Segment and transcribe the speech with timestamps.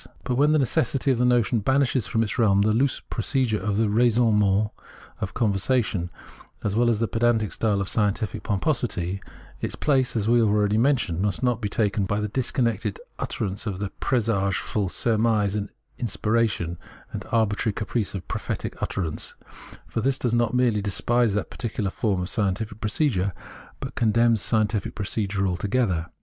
[0.23, 3.77] But when the necessity of the notion banishes from its realm the loose procedure of
[3.77, 4.71] the" raisonnements"
[5.21, 6.09] of conversation,
[6.63, 9.21] as well as the pedantic style of scientific pomposity,
[9.59, 13.67] its place, as we have already mentioned, must not be taken by the disconnected utterance
[13.67, 15.69] of presageful surmise and
[15.99, 16.79] inspiration,
[17.11, 19.35] and the arbitrary caprice of prophetic utterance;
[19.85, 23.33] for this does not merely despise that particular form of scien tific procedure,
[23.79, 26.07] but contemns scientific procedure altogether.